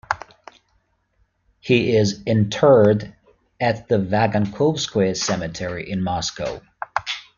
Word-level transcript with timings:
He 1.59 1.95
is 1.95 2.23
interred 2.25 3.13
at 3.59 3.87
the 3.87 3.99
Vagankovskoye 3.99 5.15
Cemetery 5.15 5.91
in 5.91 6.01
Moscow. 6.03 6.59